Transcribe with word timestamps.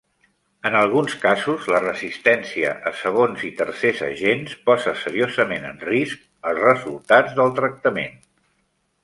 En 0.67 0.75
alguns 0.77 1.17
casos, 1.25 1.67
la 1.73 1.81
resistència 1.83 2.71
a 2.91 2.93
segons 3.01 3.43
i 3.49 3.51
tercers 3.59 4.01
agents 4.07 4.57
posa 4.71 4.95
seriosament 5.03 5.69
en 5.75 5.79
risc 5.93 6.27
els 6.53 6.65
resultats 6.65 7.39
del 7.43 7.55
tractament. 7.63 8.19